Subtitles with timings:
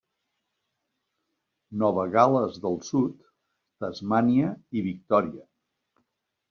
[1.83, 3.31] Nova Gal·les del Sud,
[3.85, 5.51] Tasmània i Victòria.